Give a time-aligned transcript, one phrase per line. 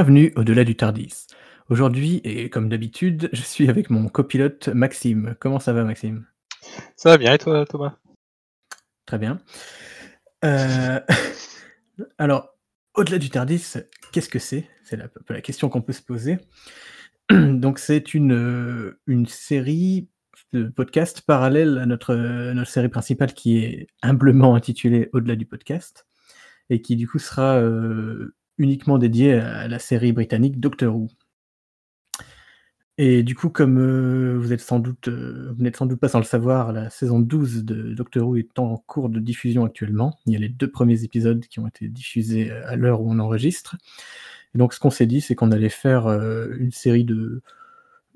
[0.00, 1.26] Bienvenue au-delà du Tardis.
[1.68, 5.36] Aujourd'hui, et comme d'habitude, je suis avec mon copilote Maxime.
[5.40, 6.24] Comment ça va Maxime?
[6.96, 7.98] Ça va bien et toi Thomas?
[9.04, 9.42] Très bien.
[10.42, 11.00] Euh,
[12.18, 12.48] alors,
[12.94, 13.74] au-delà du Tardis,
[14.10, 14.66] qu'est-ce que c'est?
[14.84, 16.38] C'est la, la question qu'on peut se poser.
[17.30, 20.08] Donc c'est une, euh, une série
[20.54, 22.14] de podcasts parallèle à notre,
[22.54, 26.06] notre série principale qui est humblement intitulée Au-delà du podcast
[26.70, 31.08] et qui du coup sera euh, uniquement dédiée à la série britannique Doctor Who.
[32.98, 36.24] Et du coup, comme euh, vous êtes sans euh, n'êtes sans doute pas sans le
[36.24, 40.18] savoir, la saison 12 de Doctor Who est en cours de diffusion actuellement.
[40.26, 43.18] Il y a les deux premiers épisodes qui ont été diffusés à l'heure où on
[43.18, 43.76] enregistre.
[44.54, 47.42] Et donc, ce qu'on s'est dit, c'est qu'on allait faire euh, une série de,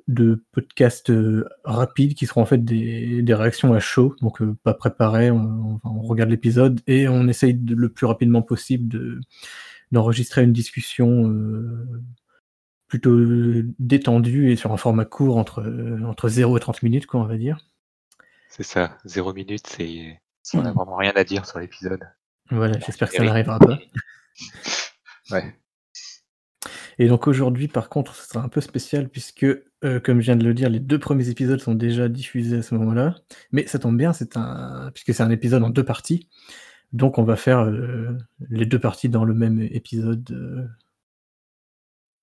[0.09, 4.57] de podcasts euh, rapides qui seront en fait des, des réactions à chaud, donc euh,
[4.63, 5.31] pas préparées.
[5.31, 9.21] On, regarde l'épisode et on essaye le plus rapidement possible de,
[9.95, 12.03] d'enregistrer une discussion euh,
[12.87, 13.19] plutôt
[13.79, 15.65] détendue et sur un format court entre,
[16.05, 17.59] entre 0 et 30 minutes, quoi, on va dire.
[18.51, 20.21] C'est ça, 0 minutes, c'est
[20.53, 22.01] on n'a vraiment rien à dire sur l'épisode.
[22.51, 23.79] Voilà, j'espère que ça n'arrivera pas.
[25.31, 25.57] ouais.
[26.99, 30.37] Et donc aujourd'hui, par contre, ce sera un peu spécial puisque, euh, comme je viens
[30.37, 33.17] de le dire, les deux premiers épisodes sont déjà diffusés à ce moment-là.
[33.53, 36.29] Mais ça tombe bien, c'est un puisque c'est un épisode en deux parties.
[36.95, 38.17] Donc on va faire euh,
[38.49, 40.31] les deux parties dans le même épisode.
[40.31, 40.65] Euh...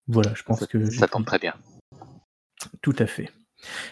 [0.08, 1.54] Voilà, je pense ça, que ça tombe très bien.
[2.82, 3.30] Tout à fait.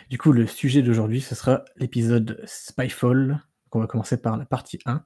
[0.09, 3.41] Du coup, le sujet d'aujourd'hui, ce sera l'épisode Spyfall.
[3.73, 5.03] On va commencer par la partie 1.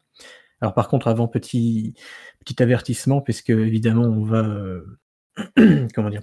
[0.61, 1.95] Alors par contre, avant, petit,
[2.39, 4.45] petit avertissement, puisque évidemment, on va...
[4.45, 4.99] Euh,
[5.95, 6.21] comment dire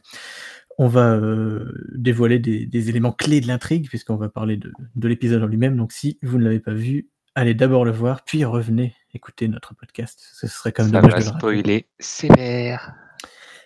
[0.79, 5.09] on va euh, dévoiler des, des, éléments clés de l'intrigue, puisqu'on va parler de, de
[5.09, 5.77] l'épisode en lui-même.
[5.77, 9.75] Donc si vous ne l'avez pas vu, allez d'abord le voir, puis revenez écouter notre
[9.75, 10.21] podcast.
[10.35, 12.95] Ce serait quand même ça dommage va de le spoiler sévère.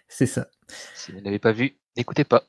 [0.08, 0.48] C'est ça.
[0.94, 2.44] Si vous n'avez pas vu, n'écoutez pas.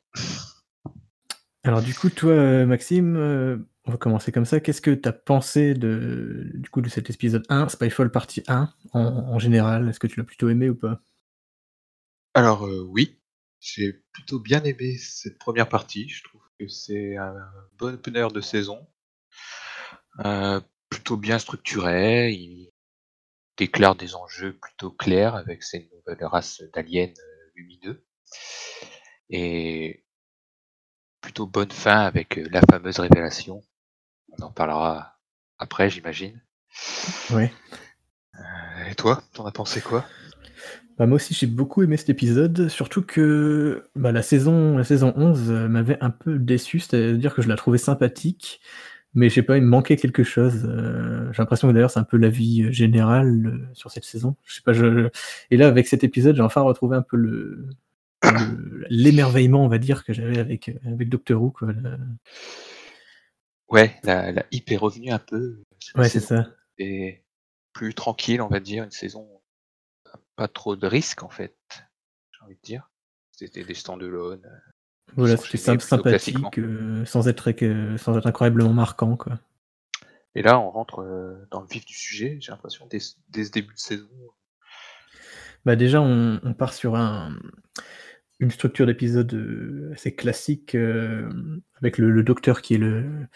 [1.64, 4.60] Alors du coup, toi, euh, Maxime, euh, on va commencer comme ça.
[4.60, 8.70] Qu'est-ce que tu as pensé de, du coup, de cet épisode 1, Spyfall partie 1,
[8.94, 9.90] en, en général?
[9.90, 11.02] Est-ce que tu l'as plutôt aimé ou pas?
[12.36, 13.20] Alors euh, oui,
[13.60, 16.08] j'ai plutôt bien aimé cette première partie.
[16.10, 17.34] Je trouve que c'est un
[17.78, 18.86] bon opener de saison.
[20.24, 20.60] Euh,
[20.90, 22.32] plutôt bien structuré.
[22.32, 22.72] Il
[23.58, 28.06] déclare des enjeux plutôt clairs avec ces nouvelles races d'aliens euh, lumineux.
[29.30, 30.04] Et
[31.22, 33.64] plutôt bonne fin avec euh, la fameuse révélation.
[34.38, 35.18] On en parlera
[35.58, 36.42] après, j'imagine.
[37.32, 37.46] Oui.
[38.36, 40.06] Euh, et toi, t'en as pensé quoi?
[40.98, 45.14] Bah, Moi aussi, j'ai beaucoup aimé cet épisode, surtout que bah, la, saison, la saison
[45.16, 48.62] 11 m'avait un peu déçu, c'est-à-dire que je la trouvais sympathique,
[49.16, 50.66] mais je sais pas, il me manquait quelque chose.
[50.66, 54.36] Euh, j'ai l'impression que d'ailleurs, c'est un peu l'avis général euh, sur cette saison.
[54.44, 55.10] Je sais pas, je...
[55.52, 57.70] Et là, avec cet épisode, j'ai enfin retrouvé un peu le,
[58.90, 61.52] l'émerveillement, on va dire, que j'avais avec, avec Doctor Who.
[61.52, 61.98] Quoi, la...
[63.70, 65.64] Ouais, la, la hype est revenue un peu.
[65.96, 66.48] Ouais, c'est ça.
[66.78, 67.24] Et
[67.74, 69.28] plus tranquille, on va dire, une saison
[70.36, 71.56] pas trop de risques en fait,
[72.32, 72.90] j'ai envie de dire.
[73.32, 74.46] C'était des stand-alone.
[75.16, 79.16] Voilà, c'était simple, sympathique, euh, sans, être, euh, sans être incroyablement marquant.
[79.16, 79.40] Quoi.
[80.36, 83.00] Et là, on rentre euh, dans le vif du sujet, j'ai l'impression, dès,
[83.30, 84.08] dès, ce début de saison.
[85.64, 87.36] Bah déjà, on, on part sur un,
[88.40, 93.28] une structure d'épisode assez classique, avec le, le, docteur qui est le,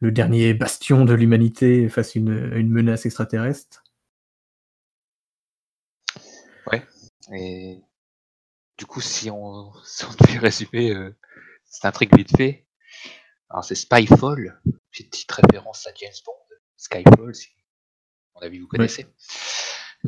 [0.00, 3.84] le dernier bastion de l'humanité face à une, une, menace extraterrestre.
[6.72, 6.82] Ouais,
[7.32, 7.82] et
[8.78, 11.16] du coup, si on, si on devait résumer euh,
[11.64, 12.66] cette intrigue vite fait,
[13.50, 14.60] alors c'est Spyfall,
[14.90, 17.48] petite référence à James Bond, Skyfall, si
[18.34, 19.06] à mon avis vous connaissez.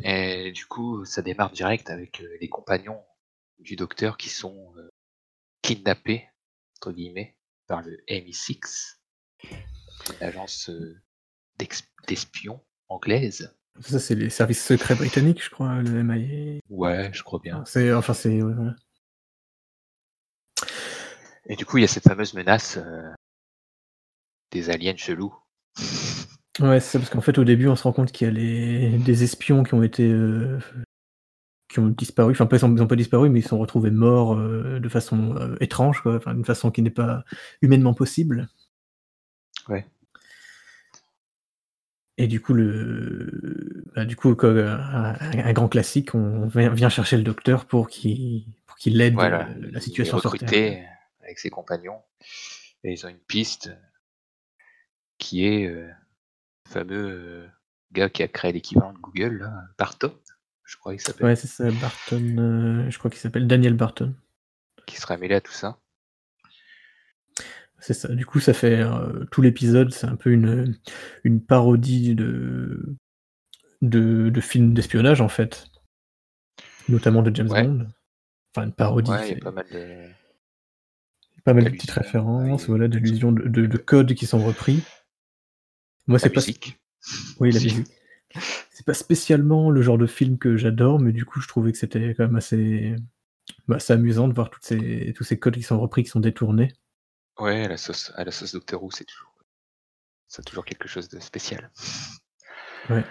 [0.03, 3.03] Et du coup, ça démarre direct avec euh, les compagnons
[3.59, 4.89] du docteur qui sont euh,
[5.61, 6.27] kidnappés,
[6.77, 7.37] entre guillemets,
[7.67, 8.97] par le MI6,
[9.43, 11.01] une agence euh,
[12.07, 13.55] d'espions anglaise.
[13.81, 16.59] Ça, c'est les services secrets britanniques, je crois, le MIA.
[16.69, 17.63] Ouais, je crois bien.
[17.65, 18.41] C'est, enfin, c'est.
[18.41, 18.75] Ouais, voilà.
[21.45, 23.11] Et du coup, il y a cette fameuse menace euh,
[24.51, 25.33] des aliens chelous.
[26.59, 28.33] Ouais, c'est ça, parce qu'en fait, au début, on se rend compte qu'il y a
[28.33, 28.97] les...
[28.97, 30.09] des espions qui ont été.
[30.09, 30.59] Euh,
[31.69, 32.31] qui ont disparu.
[32.31, 36.01] Enfin, pas, ils n'ont pas disparu, mais ils sont retrouvés morts euh, de façon étrange,
[36.01, 36.15] quoi.
[36.15, 37.23] Enfin, d'une façon qui n'est pas
[37.61, 38.47] humainement possible.
[39.69, 39.85] Ouais.
[42.17, 47.23] Et du coup, le, bah, du coup, un, un, grand classique, on vient chercher le
[47.23, 49.47] docteur pour qu'il pour qu'il aide voilà.
[49.59, 50.87] la situation sur Terre.
[51.21, 52.01] avec ses compagnons,
[52.83, 53.71] et ils ont une piste
[55.19, 55.87] qui est euh,
[56.65, 57.47] le fameux euh,
[57.91, 60.13] gars qui a créé l'équivalent de Google, là, Barton.
[60.63, 61.25] je crois qu'il s'appelle.
[61.27, 62.35] Ouais, c'est ça, Barton.
[62.37, 64.15] euh, je crois qu'il s'appelle Daniel Barton.
[64.85, 65.79] Qui serait mêlé à tout ça.
[67.79, 68.07] C'est ça.
[68.09, 70.75] Du coup, ça fait euh, tout l'épisode, c'est un peu une,
[71.23, 72.95] une parodie de,
[73.81, 75.67] de, de films d'espionnage en fait,
[76.89, 77.63] notamment de James Ouais.
[77.63, 77.87] Bond.
[78.55, 79.11] Enfin, une parodie.
[79.11, 80.05] Ouais, il y a pas mal de.
[81.43, 82.67] pas mal de petites références, ouais.
[82.67, 84.81] voilà, d'allusions, de, de, de codes qui sont repris.
[86.07, 86.39] Moi, La c'est pas.
[86.41, 86.79] musique.
[87.39, 87.87] Oui, la musique.
[88.71, 91.77] C'est pas spécialement le genre de film que j'adore, mais du coup, je trouvais que
[91.79, 92.95] c'était quand même assez,
[93.67, 96.19] bah, assez amusant de voir toutes ces, tous ces codes qui sont repris, qui sont
[96.19, 96.73] détournés.
[97.39, 99.33] Ouais, à la sauce, à la sauce Doctor Who, c'est toujours,
[100.27, 101.71] c'est toujours quelque chose de spécial.
[102.89, 103.03] Ouais.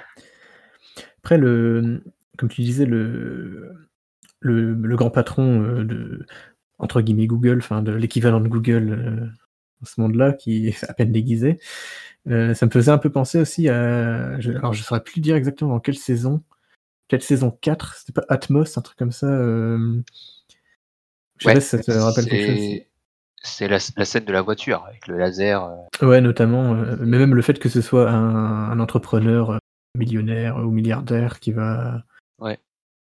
[1.18, 2.02] Après, le,
[2.38, 3.88] comme tu disais, le,
[4.40, 6.26] le, le grand patron euh, de,
[6.78, 9.26] entre guillemets, Google, enfin, de l'équivalent de Google euh,
[9.80, 11.60] dans ce monde-là, qui est à peine déguisé,
[12.28, 14.40] euh, ça me faisait un peu penser aussi à.
[14.40, 16.42] je- alors, je saurais plus dire exactement dans quelle saison.
[17.08, 19.28] Peut-être saison 4, c'était pas Atmos, un truc comme ça.
[21.38, 22.76] Je sais Ouais, pas si ça te rappelle quelque chose.
[23.42, 25.64] C'est, la, la scène de la voiture avec le laser.
[25.64, 29.58] euh, Ouais, notamment, euh, mais même le fait que ce soit un, un entrepreneur euh,
[29.96, 32.02] millionnaire ou milliardaire qui va,
[32.38, 32.58] Ouais.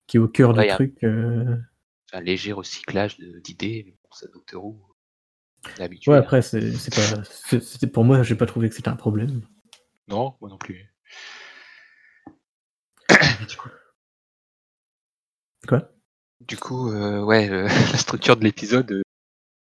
[0.06, 1.04] qui est au cœur Ouais, du truc.
[1.04, 4.86] un léger recyclage d'idées, mais bon, ça Doctor Who.
[6.06, 6.60] Ouais, après, c'est
[6.94, 9.42] pas, pour moi, j'ai pas trouvé que c'était un problème.
[10.08, 10.92] Non, moi non plus.
[13.48, 13.68] du coup,
[15.68, 15.90] Quoi?
[16.40, 19.02] Du coup, euh, ouais, euh, la structure de l'épisode,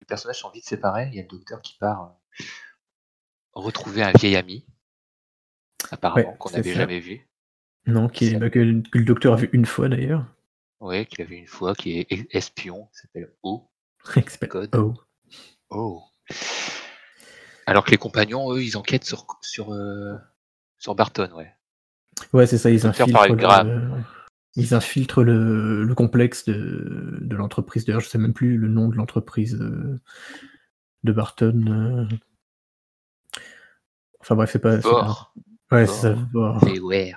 [0.09, 1.07] personnages sont vite séparés.
[1.11, 2.03] Il y a le docteur qui part
[2.39, 2.43] euh,
[3.53, 4.65] retrouver un vieil ami,
[5.91, 7.27] apparemment, Ouais, qu'on n'avait jamais vu.
[7.85, 8.59] Non, qui bah, que,
[8.89, 10.25] que le docteur a vu une fois d'ailleurs.
[10.79, 13.69] Ouais, qu'il a vu une fois, qui est es- espion, qui s'appelle O.
[14.49, 14.75] Code.
[14.75, 14.93] Oh.
[15.69, 16.03] Oh.
[17.65, 20.15] Alors que les compagnons, eux, ils enquêtent sur, sur, euh,
[20.77, 21.53] sur Barton, ouais.
[22.33, 24.03] Ouais, c'est ça, ils infiltrent, par le,
[24.55, 27.85] ils infiltrent le, le complexe de, de l'entreprise.
[27.85, 29.99] D'ailleurs, je sais même plus le nom de l'entreprise euh,
[31.03, 31.65] de Barton.
[31.67, 32.07] euh.
[34.19, 34.77] Enfin bref, c'est pas.
[35.71, 36.15] Ouais, c'est ça.
[36.67, 37.13] Et ouais.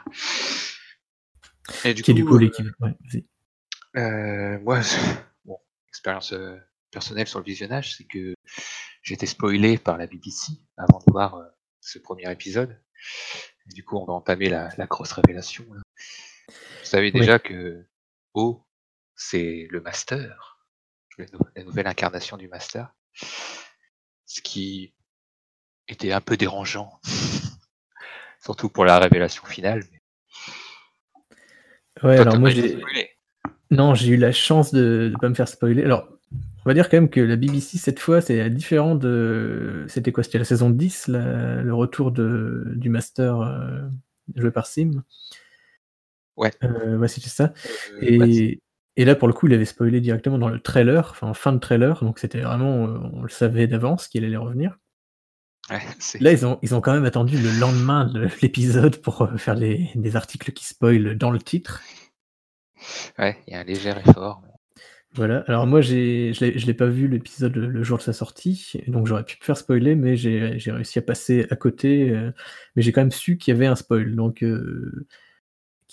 [1.85, 2.67] Et du Qui est du coup euh, l'équipe.
[2.81, 2.95] Ouais.
[3.97, 4.81] Euh, moi,
[5.45, 5.59] bon,
[5.89, 6.57] expérience euh,
[6.91, 8.35] personnelle sur le visionnage, c'est que
[9.03, 11.43] j'ai été spoilé par la BBC avant de voir
[11.81, 12.79] ce premier épisode.
[13.71, 15.65] Et du coup, on va entamer la, la grosse révélation.
[15.75, 15.81] là.
[16.93, 17.21] Vous savez Oui.
[17.21, 17.87] déjà que
[18.35, 18.67] O,
[19.17, 20.59] c'est le Master,
[21.17, 22.93] la, nou- la nouvelle incarnation du Master.
[24.27, 24.93] Ce qui
[25.89, 27.01] était un peu dérangeant,
[28.45, 29.85] surtout pour la révélation finale.
[29.91, 30.03] mais
[32.03, 32.79] Ouais, toi, alors moi j'ai.
[33.71, 35.85] Non, j'ai eu la chance de ne pas me faire spoiler.
[35.85, 39.87] Alors, on va dire quand même que la BBC, cette fois, c'est différent de.
[39.89, 40.25] C'était quoi?
[40.25, 43.81] C'était la saison 10, la- le retour de, du Master euh,
[44.35, 45.03] joué par Sim.
[46.43, 46.51] Ouais.
[46.65, 47.53] Euh, ouais, c'était ça.
[48.03, 48.61] Euh, ouais, Et,
[48.97, 51.53] et là, pour le coup, il avait spoilé directement dans le trailer, enfin en fin
[51.53, 52.89] de trailer, donc c'était vraiment.
[52.89, 54.79] euh, on le savait d'avance qu'il allait revenir.
[55.71, 55.79] ouais,
[56.21, 59.55] Là, ils ont, ils ont quand même attendu le lendemain de l'épisode pour euh, faire
[59.55, 61.81] des, des articles qui spoilent dans le titre.
[63.19, 64.43] Ouais, il y a un léger effort.
[65.15, 68.15] Voilà, alors moi j'ai, je l'ai, je l'ai pas vu l'épisode le, jour de sa
[68.15, 72.09] sortie, donc j'aurais pu me faire spoiler, mais j'ai, j'ai réussi à passer à côté,
[72.11, 72.33] euh,
[72.75, 74.43] mais j'ai quand même su qu'il y avait un spoil, donc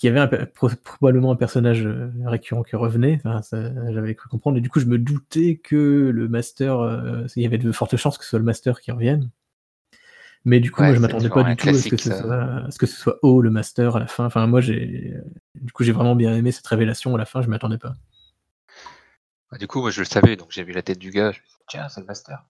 [0.00, 3.40] qu'il y avait un pe- pro- probablement un personnage euh, récurrent qui revenait, enfin,
[3.92, 7.46] j'avais cru comprendre, et du coup je me doutais que le master, euh, il y
[7.46, 9.30] avait de fortes chances que ce soit le master qui revienne.
[10.46, 12.42] Mais du coup, Ouais, moi, je m'attendais pas du tout à ce que, ce soit,
[12.66, 14.24] à ce que ce soit O, le master, à la fin.
[14.24, 15.14] Enfin, moi, j'ai,
[15.54, 17.94] du coup, j'ai vraiment bien aimé cette révélation à la fin, je m'attendais pas.
[19.50, 21.40] Bah, du coup, moi je le savais, donc j'ai vu la tête du gars, je
[21.40, 22.44] me suis dit, tiens, c'est le master.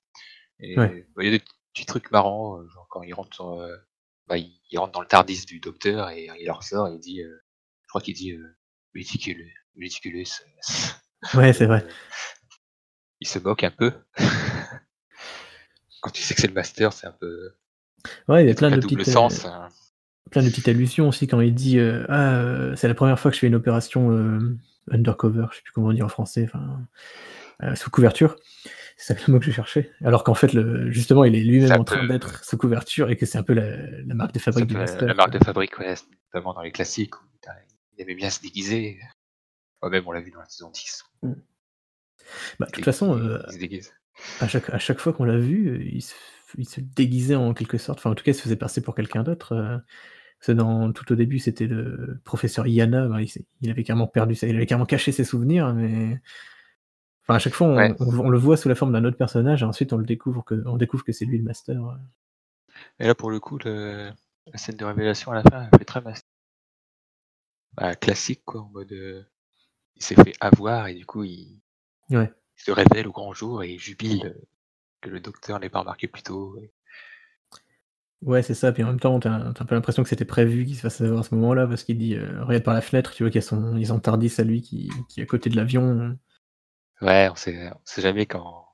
[0.60, 1.06] Et Ouais.
[1.16, 3.76] bah, il y a des petits trucs marrants, euh, genre quand il rentre, sur, euh,
[4.30, 7.00] bah, il, il rentre dans le Tardis du docteur et il en ressort et il
[7.00, 7.42] dit, euh,
[7.82, 8.56] je crois qu'il dit, euh.
[11.34, 11.84] Ouais, c'est vrai.
[13.20, 13.92] Il se moque un peu.
[16.00, 17.54] quand tu sais que c'est le master, c'est un peu
[18.28, 19.44] Ouais, il y a plein de petites, sens.
[19.44, 19.68] euh, hein.
[20.30, 23.34] plein de petites allusions aussi quand il dit euh, ah c'est la première fois que
[23.34, 24.10] je fais une opération
[24.90, 28.36] undercover, je sais plus comment on dit en français, enfin sous couverture.
[29.02, 29.90] C'est le mot que je cherchais.
[30.04, 33.16] Alors qu'en fait, le, justement, il est lui-même en train peut- d'être sous couverture et
[33.16, 35.08] que c'est un peu la, la marque de fabrique du master.
[35.08, 35.94] la marque de fabrique, ouais,
[36.34, 37.24] notamment dans les classiques, où
[37.96, 38.98] il aimait bien se déguiser.
[39.82, 41.02] Ouais, même on l'a vu dans la saison 10.
[42.58, 43.42] Bah, de toute façon, euh,
[44.40, 46.14] à, chaque, à chaque fois qu'on l'a vu, il se,
[46.58, 48.00] il se déguisait en quelque sorte.
[48.00, 49.52] Enfin, en tout cas, il se faisait passer pour quelqu'un d'autre.
[49.52, 53.08] euh, dans, tout au début, c'était le professeur Yana.
[53.08, 53.30] bah, il,
[53.62, 54.34] il avait carrément perdu.
[54.42, 56.20] Il avait carrément caché ses souvenirs, mais.
[57.30, 57.94] Enfin, à chaque fois, on, Ouais.
[58.00, 60.42] on- on le voit sous la forme d'un autre personnage, et ensuite, on le découvre
[60.44, 61.80] que, on découvre que c'est lui le master.
[61.80, 61.94] euh.
[62.98, 64.10] Et là, pour le coup, le-
[64.46, 66.28] la scène de révélation à la fin, elle fait très master.
[67.72, 69.24] bah, classique quoi, en mode, heu,
[69.96, 71.60] il s'est fait avoir et du coup il
[72.10, 72.32] Ouais.
[72.58, 74.36] il se révèle au grand jour et il jubile,
[75.02, 76.72] que le docteur n'ait pas remarqué plus tôt et
[78.22, 80.08] Ouais, c'est ça, puis en même temps, tu as tu as un peu l'impression que
[80.10, 82.74] c'était prévu qu'il se fasse avoir à ce moment-là parce qu'il dit, heu: «Regarde par
[82.74, 85.26] la fenêtre», tu vois qu'il y a son Tardis à lui qui qui est à
[85.26, 86.18] côté de l'avion,
[87.02, 88.66] ouais, on sait on sait jamais quand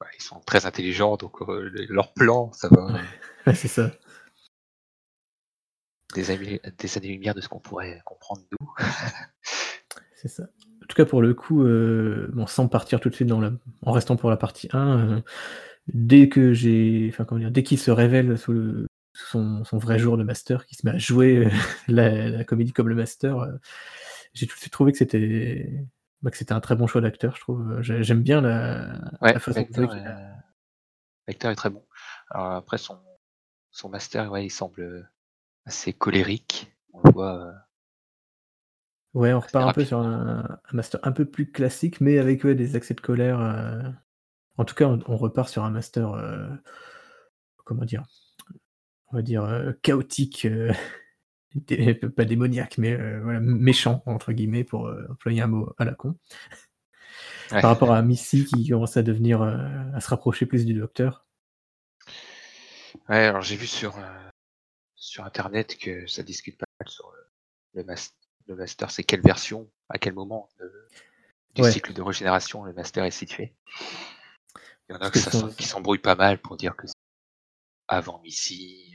[0.00, 2.86] bah, ils sont très intelligents donc le leur plan, ça va
[3.46, 3.92] Ouais, c'est ça.
[6.14, 8.70] des années des années-lumière de ce qu'on pourrait comprendre nous.
[10.16, 10.44] C'est ça.
[10.82, 13.52] En tout cas, pour le coup, heu, bon, sans partir tout de suite dans la
[13.82, 15.22] en restant pour la partie 1, heu,
[15.88, 17.50] dès que j'ai enfin, comment dire?
[17.50, 20.86] Dès qu'il se révèle sous le sous son son vrai jour de master, qu'il se
[20.86, 21.48] met à jouer,
[21.88, 23.48] la la comédie comme le master,
[24.34, 25.70] j'ai tout de suite trouvé que c'était,
[26.26, 29.32] bah, que c'était un très bon choix d'acteur, je trouve, j'ai j'aime bien la Ouais,
[29.32, 30.04] la façon l'acteur est
[31.28, 31.84] l'acteur est très bon.
[32.30, 32.98] Alors après son
[33.70, 35.06] son master, ouais, il semble, heu,
[35.66, 36.72] assez colérique.
[36.92, 37.54] On le voit, heu,
[39.14, 42.42] Ouais, on repart un peu sur un un master un peu plus classique, mais avec,
[42.44, 43.38] ouais, des accès de colère,
[44.58, 46.12] en tout cas, on on repart sur un master,
[47.64, 48.04] comment dire?
[49.12, 50.46] On va dire, chaotique,
[51.54, 55.84] dé pas démoniaque, mais, heu, voilà, «méchant» entre guillemets pour, heu, employer un mot à
[55.84, 56.16] la con.
[57.52, 57.60] Ouais.
[57.60, 61.24] Par rapport à Missy qui commence à devenir, à se rapprocher plus du docteur.
[63.08, 63.96] Ouais, alors j'ai vu sur,
[64.96, 67.12] sur internet que ça discute pas mal sur,
[67.74, 70.48] le mas le master, c'est quelle version, à quel moment
[71.54, 73.54] du Ouais, cycle de régénération le master est situé.
[74.88, 76.94] Il y en a qui s'embrouillent pas mal pour dire que c'est
[77.88, 78.92] avant Missy,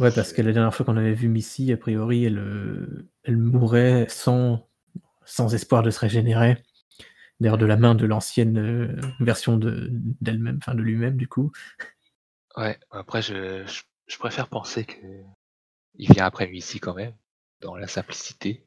[0.00, 3.36] ouais, parce que la dernière fois qu'on avait vu Missy, a priori, elle, heu, elle
[3.36, 4.68] mourait sans
[5.26, 6.62] sans espoir de se régénérer.
[7.40, 11.52] D'ailleurs de la main de l'ancienne, heu, version de d'elle-même, enfin de lui-même du coup.
[12.56, 15.24] ouais, après je je je préfère penser qu'il
[16.12, 17.14] vient après Missy quand même,
[17.60, 18.66] dans la simplicité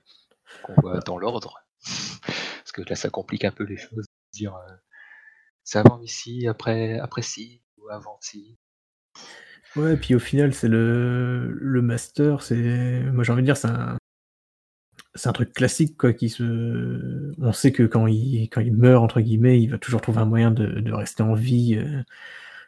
[0.63, 1.59] qu'on voit dans l'ordre.
[2.23, 4.75] Parce que là, ça complique un peu les choses, dire, heu,
[5.63, 8.57] c'est avant Missy, après après Si ou avant Si.
[9.77, 13.67] Ouais, puis au final, c'est le le master, c'est moi j'ai envie de dire, c'est
[13.67, 13.97] un
[15.15, 19.03] c'est un truc classique quoi qui se on sait que quand il quand il «meurt»
[19.03, 22.03] entre guillemets, il va toujours trouver un moyen de de rester en vie, heu,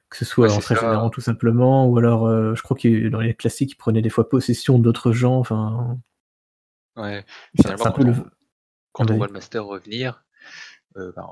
[0.10, 2.78] que ce Ouais, soit en se ça, régénérant tout simplement ou alors, heu, je crois
[2.78, 6.00] que dans les classiques, il prenait des fois possession d'autres gens, enfin,
[6.98, 7.26] ouais.
[7.56, 8.26] c'est Finalement, un peu quand le on
[9.00, 10.26] ah quand on voit le master revenir,
[10.98, 11.28] heu, ben,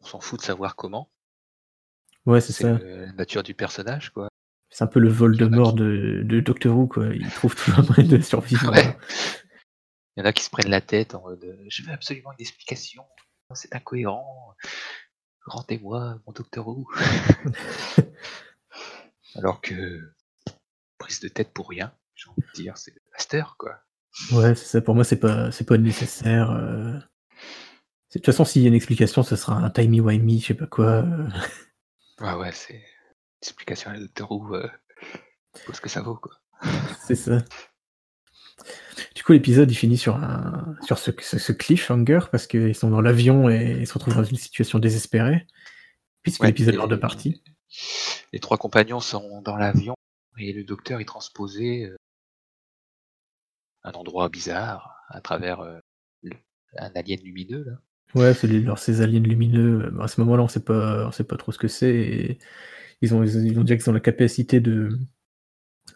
[0.00, 1.10] on s'en fout de savoir comment.
[2.26, 2.80] Ouais, c'est ça.
[2.80, 4.28] le la nature du personnage, quoi.
[4.76, 7.78] C'est un peu le a Voldemort qui de de Doctor Who quoi, il trouve toujours
[7.78, 8.96] un moyen de survivre, ouais,
[10.16, 12.32] il y en a qui se prennent la tête en mode, heu: «Je veux absolument
[12.32, 13.04] une explication,
[13.54, 14.52] c'est incohérent,
[15.46, 16.88] rendez-moi mon Docteur Who».
[19.36, 20.12] Alors que
[20.98, 23.78] prise de tête pour rien, j'ai envie de dire, c'est master, quoi.
[24.32, 26.48] Ouais, c'est ça, pour moi, c'est pas c'est pas nécessaire,
[28.08, 30.54] c'est de toute façon, s'il y a une explication, ce sera un timey-wimey, je sais
[30.54, 31.28] pas quoi, heu,
[32.20, 32.82] Ouais, ouais, c'est
[33.44, 34.38] l'explication à la Doctor Who,
[35.66, 36.32] vaut ce que ça vaut, quoi.
[37.06, 37.44] c'est ça.
[39.14, 42.90] Du coup, l'épisode, il finit sur un sur ce ce ce cliffhanger parce qu'ils sont
[42.90, 45.46] dans l'avion et ils se retrouvent dans une situation désespérée,
[46.22, 47.42] puisque Ouais, l'épisode est en 2 les parties.
[48.32, 49.94] les 3 compagnons sont dans l'avion
[50.38, 51.96] et le docteur est transposé, heu,
[53.82, 55.62] un endroit bizarre à travers,
[56.22, 56.32] le
[56.78, 57.72] un alien lumineux, là.
[58.14, 61.24] Ouais, c'est ces aliens lumineux, heu, bah, à ce moment-là, on sait pas on sait
[61.24, 62.38] pas trop ce que c'est et
[63.04, 64.98] ils ont ils dire qu'ils ont la capacité de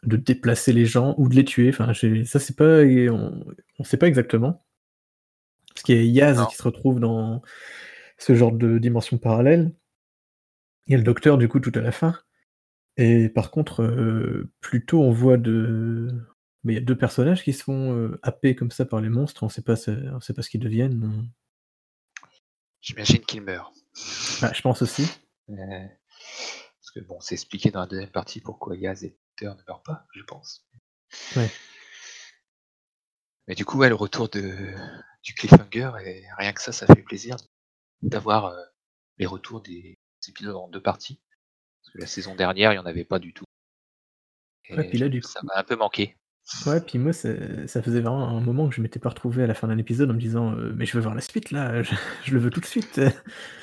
[0.04, 1.92] de déplacer les gens ou de les tuer, enfin,
[2.24, 3.44] ça, c'est pas on
[3.78, 4.64] on sait pas exactement.
[5.74, 7.42] Parce qu'il y a Yaz Non, qui se retrouve dans
[8.18, 9.72] ce genre de dimension parallèle.
[10.86, 12.14] Il y a le docteur, du coup, tout à la fin
[12.98, 16.08] et par contre, heu, plus tôt, on voit de
[16.64, 19.08] bah, il y a 2 personnages qui se font, heu, happer comme ça par les
[19.08, 21.30] monstres, on on sait pas ce qu'ils deviennent,
[22.80, 23.72] j'imagine qu'il meurt.
[24.42, 25.06] bah, je pense aussi.
[25.48, 25.54] Heu,
[26.94, 29.82] parce que bon, c'est expliqué dans la deuxième partie pourquoi Yaz et docteur ne meurent
[29.82, 30.66] pas, je pense.
[31.36, 31.50] Ouais.
[33.48, 34.74] Mais du coup, ouais, le retour de
[35.24, 37.36] du cliffhanger et rien que ça, ça fait plaisir
[38.02, 38.64] d'avoir, heu,
[39.18, 41.20] les retours des épisodes en 2 parties.
[41.82, 43.44] Parce que la saison dernière, il y en avait pas du tout
[44.70, 46.16] Ouais, et puis je là, du ça coup m'a un peu manqué.
[46.66, 49.54] ouais, puis moi, ça faisait vraiment un moment que je m'étais pas retrouvé à la
[49.54, 51.94] fin d'un épisode en me disant, heu: «Mais je veux voir la suite là, je
[52.24, 53.00] je le veux tout de suite».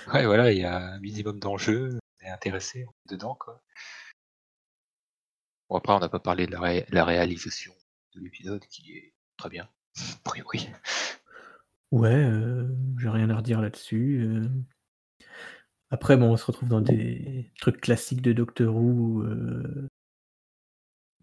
[0.07, 3.61] Ouais, voilà, il y a un minimum d'enjeux, est intéressé, dedans, quoi.
[5.69, 7.73] Bon, après, on n'a pas parlé de la ré la réalisation
[8.15, 10.69] de l'épisode qui est très bien, a priori.
[11.91, 14.49] Ouais, heu, j'ai rien à redire là-dessus, heu
[15.89, 19.87] Après bon, on se retrouve dans des trucs classiques de Doctor Who, heu,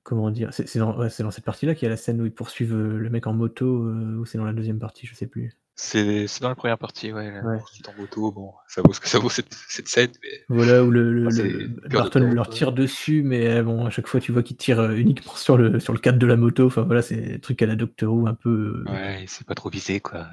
[0.04, 0.52] comment dire?
[0.54, 3.11] C'est dans ouais, dans cette partie-là qu'il y a la scène où ils poursuivent, le
[3.11, 5.06] mec en moto, ou c'est dans la deuxième partie?
[5.06, 5.52] Je sais plus.
[5.74, 7.58] C'est c'est dans la première partie, ouais, Ouais.
[7.88, 10.90] en moto, bon, ça vaut ce que ça vaut cette cette scène, mais Voilà, où
[10.90, 14.20] le le c'est le de Barton leur tire dessus, mais heu, bon, à chaque fois,
[14.20, 16.66] tu vois qu'il tire, heu, uniquement sur le sur le cadre de la moto.
[16.66, 19.44] Enfin voilà, c'est des trucs à la Doctor Who un peu, heu Ouais, il sait
[19.44, 20.26] pas trop viser, quoi.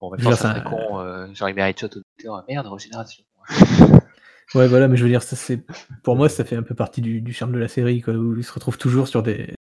[0.00, 3.24] Bon, ça serait con, genre il un headshot au docteur, merde, régénération.
[4.54, 5.62] ouais, voilà, mais je veux dire, ça c'est
[6.02, 8.36] pour moi, ça fait un peu partie du du charme de la série, quoi, où
[8.36, 9.54] ils se retrouvent toujours sur des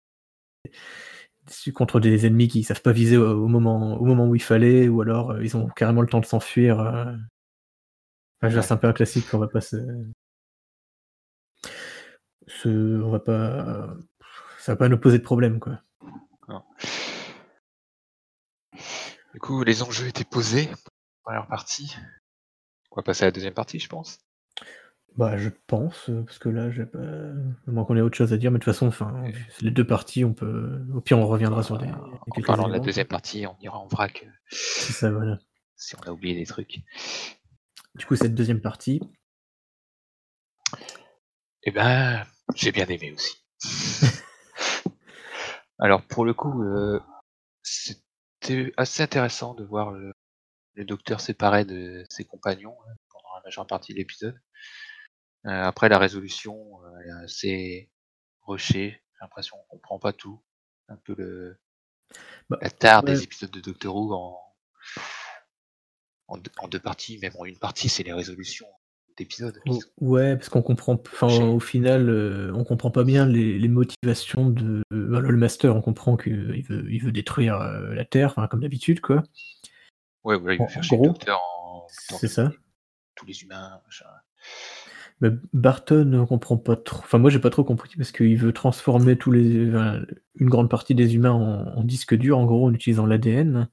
[1.75, 5.01] contre des ennemis qui savent pas viser au moment au moment où il fallait, ou
[5.01, 6.79] alors, heu, ils ont carrément le temps de s'enfuir,
[8.43, 8.51] Ouais.
[8.51, 9.77] c'est un peu un classique, on va pas se
[12.65, 13.95] on va pas
[14.59, 15.81] ça va pas nous poser de problème, quoi.
[19.33, 20.69] Du coup, les enjeux étaient posés,
[21.23, 21.97] première partie.
[22.91, 24.19] On va passer à la deuxième partie, je pense.
[25.17, 28.33] Bah, je pense, heu, parce que là, j'ai pas à moins qu'on ait autre chose
[28.33, 31.19] à dire, mais de toute façon, enfin, c'est les 2 parties, on peut au pire,
[31.19, 33.87] on reviendra sur des en quelques parlant de la éléments, deuxième partie, on ira en
[33.89, 35.39] vrac, heu C'est ça, voilà.
[35.77, 36.81] si on a oublié des trucs.
[37.95, 39.03] Du coup, cette deuxième partie
[41.65, 43.45] Et ben, j'ai bien aimé aussi.
[45.79, 47.01] Alors pour le coup, heu,
[47.63, 50.13] c'était assez intéressant de voir le
[50.75, 54.41] le docteur séparé de ses compagnons, hein, pendant la majeure partie de l'épisode.
[55.45, 57.91] Heu, après la résolution, heu, elle est assez
[58.43, 60.41] rushée, j'ai l'impression qu'on comprend pas tout.
[60.89, 61.59] Un peu le
[62.51, 63.13] Bah, la tare ouais.
[63.13, 64.39] des épisodes de Doctor Who en
[66.29, 68.67] en 2 en 2 parties, même en 1 partie, c'est les résolutions
[69.19, 73.27] d'épisodes qui O sont ouais, parce qu'on comprend au final, heu, on comprend pas bien
[73.27, 78.05] les les motivations de bah, le Master, on comprend qu'il veut il veut détruire, la
[78.05, 79.23] Terre, comme d'habitude, quoi.
[80.25, 82.53] Ouais, voilà, il En veut faire en chier le docteur en c'est tous ça.
[83.15, 84.07] tous les humains, machin.
[85.23, 88.53] Mais Barton, on comprend pas trop enfin, moi, j'ai pas trop compris parce qu'il veut
[88.53, 90.03] transformer tous les enfin,
[90.35, 93.69] une grande partie des humains en en disques durs, en gros, en utilisant l'ADN.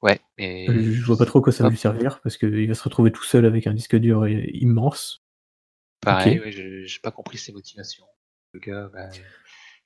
[0.00, 2.66] Ouais, Heu, mais je vois pas trop quoi ça va pas lui servir parce qu'il
[2.68, 5.22] va se retrouver tout seul avec un disque dur i immense.
[6.00, 8.06] Pareil, ouais, je j'ai pas compris ses motivations.
[8.54, 9.10] Le gars, bah,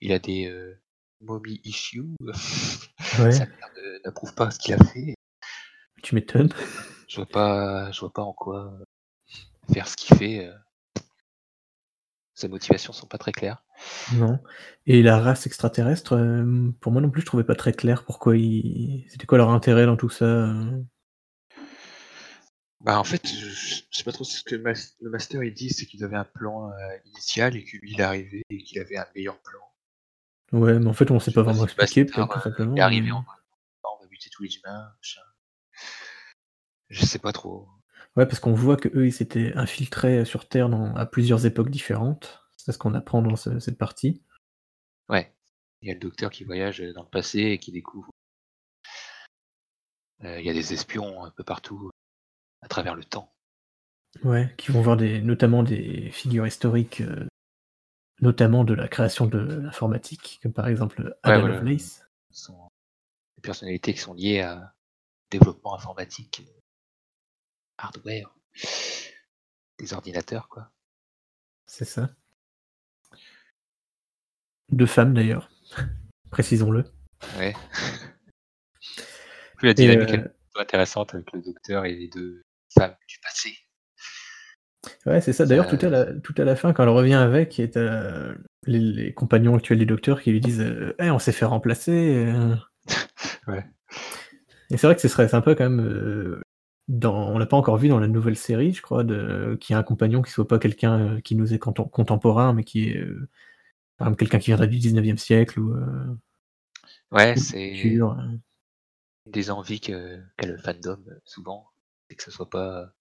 [0.01, 0.79] il a des, heu,
[1.21, 2.05] mommy issues,
[3.19, 3.33] Ouais.
[3.33, 5.15] sa mère ne n'approuve pas ce qu'il a fait.
[6.03, 6.53] Tu m'étonnes.
[7.09, 8.79] Je vois pas je vois pas en quoi,
[9.73, 10.53] faire ce qu'il fait, heu
[12.35, 13.63] ses motivations sont pas très claires.
[14.15, 14.39] Non
[14.87, 18.37] et la race extraterrestre, hem, pour moi non plus, je trouvais pas très clair pourquoi
[18.37, 20.85] ils c'était quoi leur intérêt dans tout ça, heu?
[22.81, 25.55] Bah, en fait, je je sais pas trop ce que le mas le Master il
[25.55, 26.71] dit, c'est qu'ils avaient un plan,
[27.05, 29.61] initial et que lui il est arrivé et qu'il avait un meilleur plan.
[30.53, 31.77] Ouais, mais en fait, on s'est sais pas pas vraiment tout
[32.61, 33.25] heu, il est arrivé mode:
[33.85, 35.21] «Non, on va buter tous les humains», machin.
[36.89, 37.69] Je sais pas trop.
[38.17, 42.43] Ouais, parce qu'on voit qu'eux, ils s'étaient infiltrés sur Terre dans à plusieurs époques différentes.
[42.57, 44.23] C'est ce qu'on apprend dans ce cette partie.
[45.09, 45.35] Ouais,
[45.81, 48.11] il y a le docteur qui voyage, heu, dans le passé et qui découvre
[50.25, 51.91] heu, il y a des espions un peu partout,
[52.61, 53.33] à travers le temps.
[54.25, 57.03] Ouais, qui vont voir des notamment des figures historiques,
[58.21, 62.07] notamment de la création de l'informatique, comme par exemple Ouais, Ada voilà, Lovelace.
[62.31, 62.69] sont
[63.37, 64.75] des personnalités qui sont liées à
[65.31, 66.43] développement informatique,
[67.83, 68.35] hardware,
[69.79, 70.71] des ordinateurs, quoi.
[71.67, 72.11] C'est ça.
[74.71, 75.51] 2 femmes d'ailleurs,
[76.31, 76.85] précisons-le.
[77.39, 77.55] Ouais.
[79.59, 82.43] Puis la dynamique est plutôt intéressante avec le docteur et les 2
[82.77, 83.57] femmes du passé.
[85.07, 85.47] Ouais, c'est ça.
[85.47, 88.35] D'ailleurs, tout à la tout à la fin, quand elle revient avec et as
[88.67, 92.27] les les compagnons actuels du docteur qui lui disent, heu: «Eh, on s'est fait remplacer,
[92.27, 92.57] heu»
[93.47, 93.65] Ouais.
[94.71, 95.81] et c'est vrai que ce serait sympa quand même,
[96.89, 99.77] dans on l'a pas encore vu dans la nouvelle série, je crois, de qu'il y
[99.77, 102.91] ait un compagnon qui soit pas quelqu'un, heu, qui nous est contem contemporain, mais qui
[102.91, 103.29] est, heu,
[103.99, 106.19] par exemple, quelqu'un qui viendrait du 19e siècle ou, heu
[107.13, 108.15] Ouais, ou c'est heu
[109.27, 111.69] des envies que qu'a le fandom, souvent,
[112.09, 112.93] c'est que ce soit pas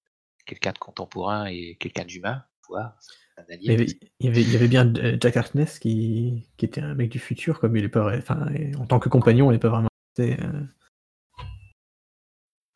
[0.45, 2.43] quelqu'un de contemporain et quelqu'un d'humain,
[3.49, 3.59] alien.
[3.61, 3.85] Il y avait
[4.19, 7.19] il y avait il y avait bien Jack Harkness qui qui était un mec du
[7.19, 9.89] futur, mais il est pas enfin, en tant que compagnon, il est pas vraiment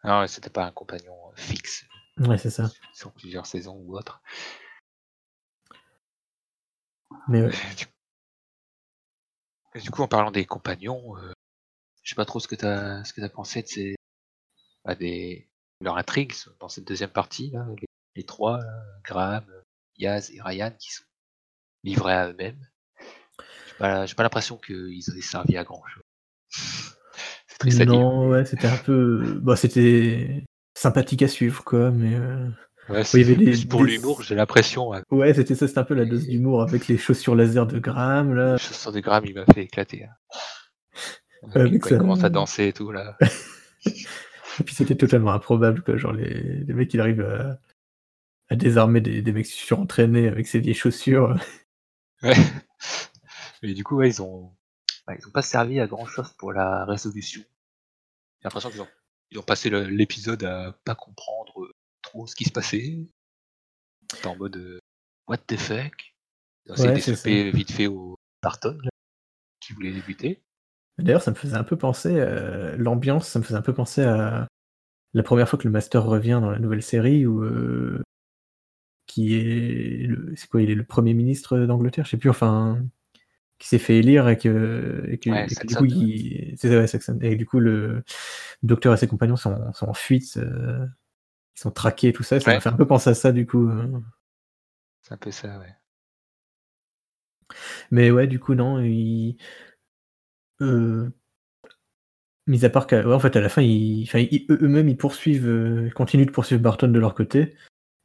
[0.06, 1.86] Ah ouais, c'était pas un compagnon, heu, fixe,
[2.20, 2.70] Ouais, c'est ça.
[2.94, 4.22] sur plusieurs saisons ou autre.
[7.28, 7.52] Mais ouais.
[9.82, 11.34] du coup, en parlant des compagnons, heu,
[12.04, 13.96] je sais pas trop ce que tu as ce que as pensé de ces
[14.86, 15.50] bah, des
[15.82, 19.46] leur intrigue dans cette 2e partie là, les les 3 là, Graham,
[19.98, 21.04] Yaz et Ryan qui sont
[21.84, 22.60] livrés à eux-mêmes.
[23.68, 26.04] J'ai pas j'ai pas l'impression qu'ils aient servi à grand chose.
[27.86, 30.43] Non, ouais, c'était un peu bah, c'était
[30.78, 32.51] sympathique à suivre, quoi, mais heu
[32.89, 34.93] Ouais, il y c'est avait des- plus pour des- l'humour, j'ai l'impression.
[34.93, 35.01] hein.
[35.10, 38.34] Ouais, c'était ça, c'était un peu la dose d'humour avec les chaussures laser de Graham,
[38.36, 38.51] là.
[38.54, 40.04] Le chaussure de Graham, il m'a fait éclater.
[40.06, 40.13] hein.
[41.56, 41.95] Avec Quand ça.
[41.95, 43.17] il commence à danser et tout, là.
[44.60, 45.97] Et puis c'était totalement improbable, quoi.
[45.97, 47.60] Genre, les, les mecs, il arrive à,
[48.49, 51.36] à désarmer des, des mecs surentraînés avec ses vieilles chaussures.
[52.23, 52.34] Ouais.
[53.63, 54.51] Mais du coup, ouais, ils ont,
[55.08, 57.41] ouais, ils ont pas servi à grand chose pour la résolution.
[58.45, 58.88] J'ai l'impression qu'ils ont,
[59.31, 61.71] ils ont passé l'épisode à pas comprendre euh,
[62.03, 62.99] trop ce qui se passait.
[64.23, 64.77] En mode euh,
[65.27, 66.13] What the fuck?
[66.67, 66.93] Ils ont Ouais,
[67.51, 68.89] vite fait au Barton, là,
[69.60, 70.43] qui voulait débuter.
[70.99, 74.03] D'ailleurs, ça me faisait un peu penser, euh, l'ambiance, ça me faisait un peu penser
[74.03, 74.47] à
[75.13, 77.99] la première fois que le Master revient dans la nouvelle série, où, euh,
[79.08, 82.79] qui est, le- c'est quoi, il est le premier ministre d'Angleterre, je sais plus, enfin,
[83.60, 86.70] qui s'est fait élire et que, et que, Ouais, et que du coup, il, c'est
[86.70, 87.18] ça, ouais, Saxon.
[87.22, 88.04] et du coup, le
[88.63, 90.86] docteur et ses compagnons sont, sont en fuite, euh,
[91.58, 92.56] ils sont traqués, tout ça, ça Ouais.
[92.56, 93.70] m'a fait un peu penser à ça, du coup.
[93.70, 94.00] euh.
[95.04, 95.74] C'est un peu ça, ouais.
[97.91, 99.38] Mais ouais, du coup, non, ils...
[100.62, 101.10] euh,
[102.48, 104.04] mis à part qu'à ouais, en fait, à la fin, ils...
[104.04, 107.56] enfin, ils- eux- eux-mêmes, ils poursuivent, euh, ils continuent de poursuivre Barton de leur côté.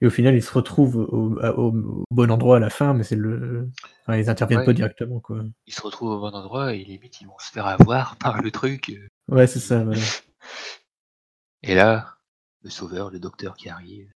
[0.03, 1.73] Et au final, ils se retrouvent au,
[2.11, 3.69] bon endroit à la fin, mais c'est le.
[4.03, 4.67] enfin, ils interviennent Ouais.
[4.67, 5.45] pas directement, quoi.
[5.67, 8.51] Ils se retrouvent au bon endroit et limite ils vont se faire avoir par le
[8.51, 8.91] truc.
[8.91, 9.09] euh.
[9.29, 10.01] Ouais, c'est ça, voilà.
[11.63, 12.17] Et là,
[12.63, 14.11] le sauveur, le docteur qui arrive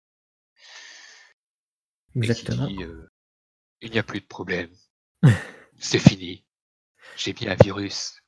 [2.14, 2.66] qui Exactement.
[2.68, 3.10] dit euh,
[3.80, 4.70] il n'y a plus de problème,
[5.78, 6.44] c'est fini,
[7.16, 8.20] j'ai mis un virus,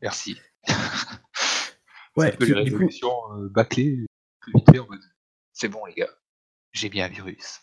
[0.00, 0.40] merci.
[2.16, 4.06] Ouais, tu- les du coup, euh, bâclées,
[4.40, 5.00] que vite fait en mode
[5.52, 6.10] c'est bon les gars,
[6.76, 7.60] j'ai mis un virus.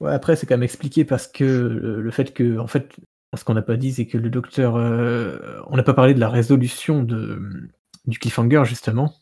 [0.00, 2.94] ouais, après, c'est quand même expliqué parce que le, fait que, en fait,
[3.36, 4.76] ce qu'on n'a pas dit, c'est que le docteur.
[4.76, 7.68] euh, on n'a pas parlé de la résolution de,
[8.06, 9.14] du cliffhanger, justement.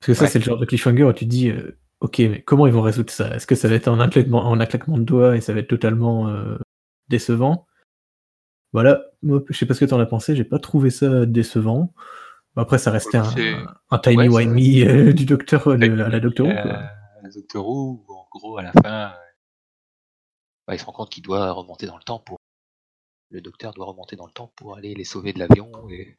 [0.00, 0.30] Parce que ça, Ouais.
[0.30, 2.82] c'est le genre de cliffhanger où tu te dis, euh, ok, mais comment ils vont
[2.82, 3.34] résoudre ça?
[3.34, 5.52] Est-ce que ça va être en un claquement, en un claquement de doigts et ça
[5.52, 6.58] va être totalement euh,
[7.08, 7.66] décevant?
[8.72, 11.92] Voilà, moi, je sais pas ce que t'en as pensé, j'ai pas trouvé ça décevant.
[12.56, 13.34] Après, ça restait un,
[13.90, 16.48] un tiny ouais, wimey du docteur le- à la Doctor
[17.32, 19.16] Euh, Doctor Who, où en gros à la fin, euh,
[20.66, 22.38] bah, il se rend compte qu'il doit remonter dans le temps pour.
[23.30, 26.16] Le docteur doit remonter dans le temps pour aller les sauver de l'avion et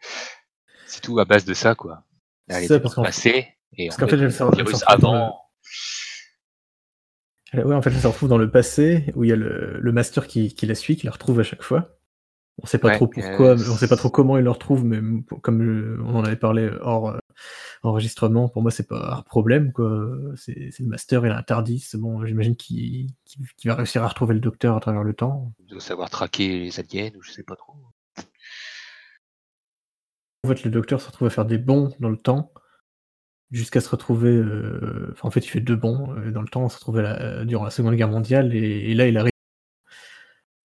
[0.88, 2.04] c'est tout à base de ça quoi.
[2.50, 5.40] C'est ça, parce le qu'en- passé et parce en fait, fait, le virus avant.
[7.56, 9.80] Euh, Ouais, en fait, elle se retrouve dans le passé où il y a le,
[9.80, 12.00] le master qui, qui la suit, qui la retrouve à chaque fois.
[12.62, 14.84] On sait pas Ouais, trop pourquoi, euh, on sait pas trop comment il le retrouve,
[14.84, 15.00] mais
[15.44, 17.18] comme euh, on en avait parlé hors euh,
[17.84, 20.08] enregistrement, pour moi c'est pas un problème quoi.
[20.36, 23.08] C'est le master, il a un Tardis, bon, j'imagine qu'il
[23.66, 25.54] va réussir à retrouver le docteur à travers le temps.
[25.60, 27.74] Il doit savoir traquer les aliens ou je sais pas trop.
[30.46, 32.52] En fait, le docteur se retrouve à faire des bons dans le temps,
[33.52, 34.36] jusqu'à se retrouver.
[34.36, 37.00] euh, Enfin, en fait, il fait deux bons euh, dans le temps, on se retrouve
[37.00, 39.32] la- durant la Seconde Guerre mondiale, et, et là, il arrive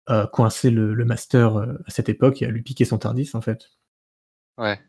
[0.08, 3.30] à coincer le, le master euh, à cette époque et à lui piquer son Tardis,
[3.36, 3.70] en fait.
[4.58, 4.80] Ouais.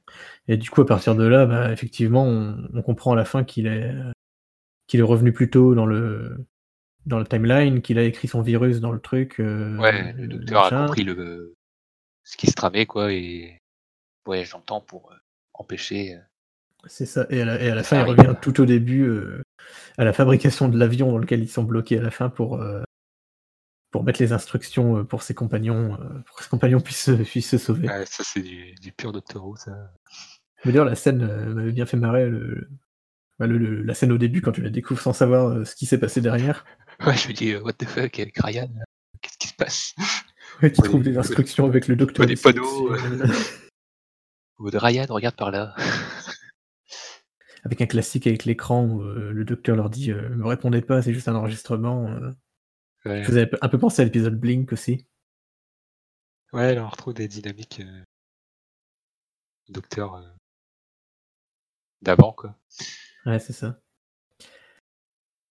[0.49, 3.45] Et du coup, à partir de là, bah, effectivement, on, on comprend à la fin
[3.45, 3.93] qu'il est,
[4.87, 6.47] qu'il est revenu plus tôt dans le,
[7.07, 9.41] dans le timeline, qu'il a écrit son virus dans le truc.
[9.41, 11.55] euh, Ouais, le docteur a compris le
[12.25, 13.59] ce qui se tramait quoi et
[14.27, 15.17] voyage dans le temps pour euh,
[15.55, 16.15] empêcher.
[16.15, 16.21] euh,
[16.87, 17.27] C'est ça.
[17.31, 19.11] Et à la, et à la fin, il revient tout au début
[19.97, 22.63] à la fabrication de l'avion dans lequel ils sont bloqués à la fin pour,
[23.91, 27.23] pour mettre les instructions euh, pour ses compagnons, euh, pour que ses compagnons puissent, se-
[27.23, 27.89] puissent se sauver.
[27.89, 29.93] Ouais, ça c'est du, du pur Doctor Who ça.
[30.65, 32.29] D'ailleurs, la scène euh, m'avait bien fait marrer.
[32.29, 32.69] Le,
[33.39, 35.87] le- le- la scène au début, quand tu la découvres sans savoir euh, ce qui
[35.87, 36.65] s'est passé derrière,
[37.07, 38.69] Ouais, je me dis euh, what the fuck avec Ryan,
[39.23, 39.95] qu'est-ce qui se passe?
[40.63, 42.27] Ouais, tu Ouais, trouves des- instructions avec le docteur.
[42.27, 42.99] des panneaux, euh.
[43.23, 43.29] euh,
[44.59, 45.77] Au mode Ryan, regarde par là.
[47.65, 51.01] avec un classique avec l'écran où euh, le docteur leur dit euh, Me répondez pas,
[51.03, 52.11] c'est juste un enregistrement.
[53.05, 55.07] Ouais, vous avais un peu pensé à l'épisode Blink aussi?
[56.53, 58.03] ouais là on retrouve des dynamiques euh,
[59.69, 60.23] Docteur euh,
[62.03, 62.57] d'avant quoi.
[63.27, 63.81] Ouais, c'est ça.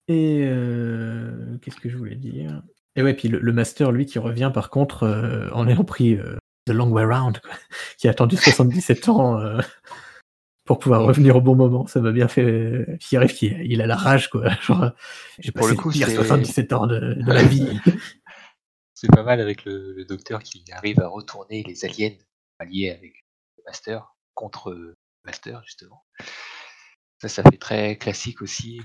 [0.08, 2.62] Et euh, qu'est-ce que je voulais dire?
[2.96, 5.06] Et ouais, puis le, le master, lui, qui revient par contre
[5.52, 6.18] en ayant pris
[6.64, 7.52] The Long Way Round, quoi,
[7.98, 9.38] qui a attendu 77 ans
[10.68, 11.86] pour pouvoir revenir au bon moment.
[11.86, 12.84] Ça m'a bien fait.
[13.10, 14.48] Il arrive qu'il il a la rage, quoi.
[14.60, 14.90] Genre,
[15.38, 17.80] j'ai Pour le passé coup, pires c'est- 77 ans de, de ma vie.
[18.94, 22.14] C'est pas mal avec le, le docteur qui arrive à retourner les aliens
[22.58, 23.14] alliés avec
[23.56, 26.04] le Master contre le Master justement.
[27.22, 28.80] Ça, ça fait très classique aussi.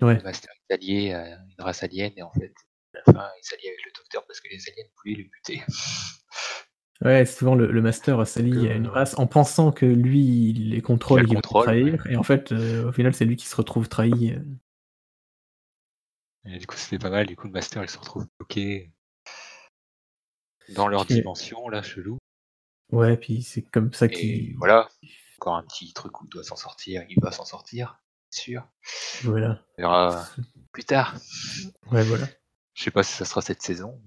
[0.00, 0.16] Ouais.
[0.16, 2.54] Le Master est allié à une race alien et en fait,
[2.94, 5.62] à la fin, il s'allie avec le docteur parce que les aliens voulaient le buter.
[7.02, 10.82] Ouais, souvent le, le master s'allie à une race en pensant que lui, il les
[10.82, 11.64] contrôle Il et le qu'il va les contrôle,
[11.98, 12.06] trahir.
[12.12, 14.32] Et en fait, euh, au final, c'est lui qui se retrouve trahi.
[14.34, 14.42] euh.
[16.44, 17.26] Et du coup, c'était pas mal.
[17.26, 18.92] Du coup, le master, il se retrouve bloqué
[20.74, 22.18] dans leur Et- dimension, là, chelou.
[22.92, 24.56] Ouais, puis c'est comme ça qu'il.
[24.58, 24.88] voilà,
[25.38, 28.66] encore un petit truc où il doit s'en sortir, il va s'en sortir, sûr.
[29.22, 29.62] Voilà.
[29.78, 30.28] On verra
[30.72, 31.14] plus tard.
[31.92, 32.26] Ouais, voilà.
[32.74, 34.02] Je sais pas si ça sera cette saison.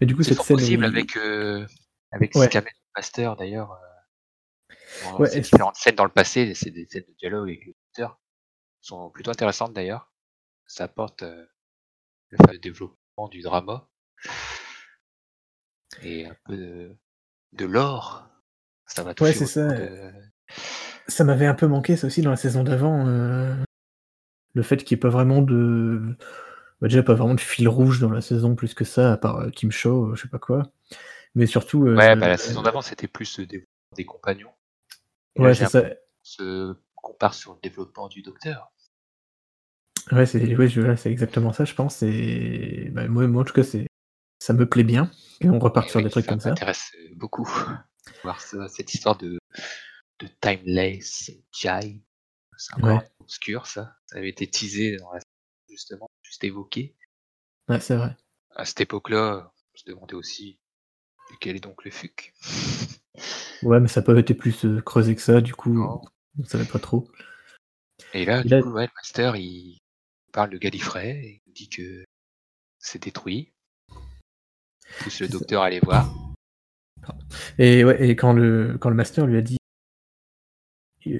[0.00, 0.56] Mais du coup, C'est cette scène.
[0.56, 1.66] possible où- avec, euh,
[2.12, 2.48] avec Ouais.
[2.96, 3.72] Master d'ailleurs.
[3.72, 8.20] euh, Ouais, différentes scènes dans le passé, c'est des scènes de dialogue avec les auteurs
[8.80, 10.12] sont plutôt intéressantes d'ailleurs.
[10.66, 11.46] Ça apporte euh,
[12.30, 13.88] le développement du drama
[16.02, 16.96] et un peu de,
[17.52, 18.28] de lore.
[18.86, 19.66] Ça va Ouais, c'est ça.
[19.66, 20.12] autour de-
[21.08, 23.06] Ça m'avait un peu manqué, ça aussi, dans la saison d'avant.
[23.06, 23.54] euh,
[24.54, 26.16] Le fait qu'il n'y ait pas vraiment de.
[26.80, 29.36] Bah, déjà, pas vraiment de fil rouge dans la saison, plus que ça, à part
[29.38, 30.62] euh, Kim Shaw, euh, je sais pas quoi.
[31.34, 31.86] Mais surtout.
[31.86, 34.52] euh, Ouais, bah, la saison d'avant c'était plus le développement des compagnons.
[35.36, 35.82] Et Ouais, j'ai c'est ça.
[35.82, 38.72] qu'on se compare sur le développement du docteur.
[40.10, 42.02] Ouais, c'est ouais, c'est exactement ça, je pense.
[42.02, 43.86] Et bah, moi, moi, en tout cas, c'est
[44.40, 45.10] ça me plaît bien.
[45.40, 46.50] Et on repart Et sur oui, des trucs comme ça.
[46.50, 47.46] m'intéresse euh, beaucoup.
[48.24, 49.38] Voir ça, cette histoire de,
[50.20, 52.00] de timeless jive.
[52.56, 53.08] C'est encore Ouais.
[53.20, 53.96] obscur, ça.
[54.06, 55.20] Ça avait été teasé dans la
[55.78, 56.96] justement, juste évoqué.
[57.68, 58.16] Ouais, c'est vrai.
[58.56, 60.58] À cette époque-là, on se demandait aussi
[61.40, 62.34] quel est donc le fuc?
[63.64, 65.82] Ouais, mais ça pas été plus euh, creusé que ça, du coup,
[66.38, 67.10] on savait pas trop.
[68.14, 69.78] Et là, Et du là- coup, ouais, le master, il
[70.32, 72.04] parle de Gallifrey et il dit que
[72.78, 73.52] c'est détruit.
[73.90, 73.96] Il
[75.02, 75.32] pousse le ça.
[75.32, 76.08] docteur à aller voir.
[77.58, 79.56] Et ouais, et quand le quand le master lui a dit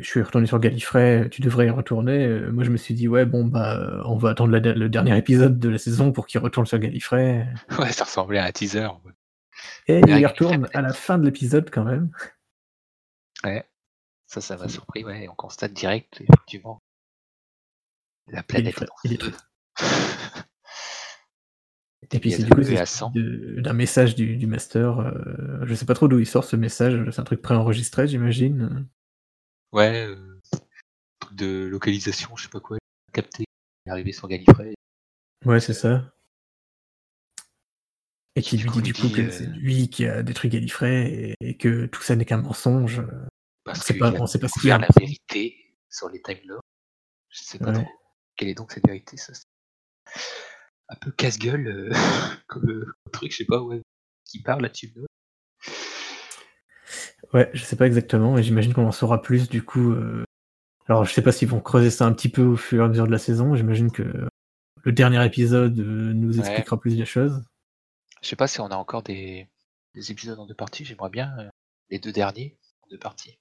[0.01, 2.25] je suis retourné sur Gallifrey, tu devrais y retourner.
[2.27, 4.89] euh, Moi, je me suis dit, ouais, bon, bah, euh, on va attendre la- le
[4.89, 7.47] dernier épisode de la saison pour qu'il retourne sur Gallifrey.
[7.79, 8.89] Ouais, ça ressemblait à un teaser.
[9.87, 12.11] Et il y retourne à la fin de l'épisode quand même.
[13.45, 13.65] Ouais.
[14.27, 15.27] Ça, ça m'a surpris, ouais.
[15.31, 16.81] On constate direct, effectivement.
[18.29, 19.23] La planète est.
[22.11, 25.01] Et puis c'est du coup d'un message du, du master.
[25.01, 27.03] euh, je sais pas trop d'où il sort ce message.
[27.11, 28.87] C'est un truc préenregistré, j'imagine.
[29.73, 30.41] Ouais, euh,
[31.21, 32.79] truc de localisation, je sais pas quoi.
[33.13, 33.45] Capté,
[33.87, 34.75] arrivé sur Gallifrey.
[35.45, 36.13] Ouais, c'est ça.
[38.37, 41.11] Et qui lui dit du coup dit, que euh, c'est lui qui a détruit Gallifrey
[41.11, 43.03] et, et que tout ça n'est qu'un mensonge.
[43.65, 44.79] Parce On sait qu'il pas- on sait pas ce qu'il y a.
[44.79, 46.63] la vérité sur les Time Lords.
[47.31, 47.83] Je sais pas Ouais.
[47.85, 47.93] trop.
[48.37, 49.45] Quelle est donc cette vérité ça c'est
[50.89, 51.91] Un peu casse-gueule euh,
[52.47, 53.83] comme euh, truc, je sais pas, ouais.
[54.25, 54.93] Qui parle là-dessus.
[57.35, 59.93] Ouais, je sais pas exactement, et j'imagine qu'on en saura plus du coup.
[59.93, 60.25] euh,
[60.87, 62.89] Alors je sais pas s'ils vont creuser ça un petit peu au fur et à
[62.89, 63.55] mesure de la saison.
[63.55, 64.29] J'imagine que
[64.83, 66.41] le dernier épisode euh, nous Ouais.
[66.41, 67.45] expliquera plus des choses.
[68.23, 69.47] Je sais pas si on a encore des,
[69.95, 70.85] des épisodes en deux parties.
[70.85, 71.49] J'aimerais bien euh,
[71.91, 73.39] les deux derniers en deux parties.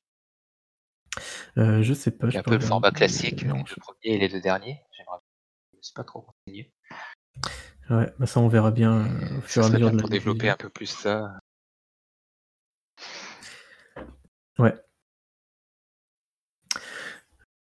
[1.56, 2.30] Je sais pas.
[2.30, 4.82] C'est un peu le format classique, Non, les deux premiers et les deux derniers.
[4.96, 5.18] J'aimerais
[5.74, 6.72] je sais pas trop renseigné.
[7.90, 10.50] Ouais, bah ça on verra bien au fur et à mesure de la pour développer
[10.50, 11.40] un peu plus ça.
[14.60, 14.74] Ouais.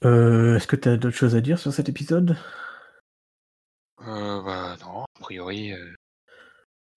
[0.03, 2.37] Euh, Est-ce que tu as d'autres choses à dire sur cet épisode?
[4.01, 5.93] Euh, bah non, a priori, euh,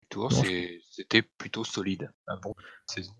[0.08, 2.10] tour, c'était plutôt solide.
[2.26, 2.54] Un bon
[2.86, 3.12] saison.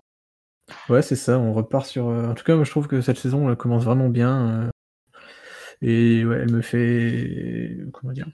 [0.88, 2.08] Ouais, c'est ça, on repart sur.
[2.08, 4.70] euh, En tout cas, moi je trouve que cette saison elle commence vraiment bien.
[5.82, 7.76] Et ouais, elle me fait.
[7.92, 8.26] Comment dire?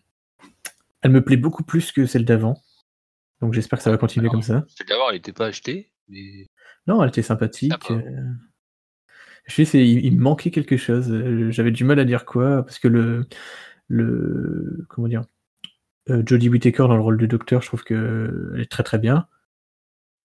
[1.02, 2.62] Elle me plaît beaucoup plus que celle d'avant.
[3.40, 4.64] Donc j'espère que ça va continuer Alors, comme ça.
[4.68, 6.46] Celle d'avant, elle n'était pas achetée, mais
[6.86, 7.72] Non, elle était sympathique.
[7.72, 7.94] Sympa.
[7.94, 8.32] euh,
[9.46, 11.10] Je sais, il, il me manquait quelque chose.
[11.12, 13.26] euh, J'avais du mal à dire quoi, parce que le.
[13.88, 15.22] le comment dire
[16.10, 19.28] euh, Jodie Whittaker dans le rôle du docteur, je trouve qu'elle est très très bien.